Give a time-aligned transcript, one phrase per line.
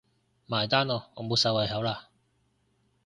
[0.47, 2.05] 埋單囉，我無晒胃口喇